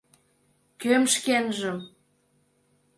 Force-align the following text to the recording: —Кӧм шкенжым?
—Кӧм 0.81 1.03
шкенжым? 1.13 1.77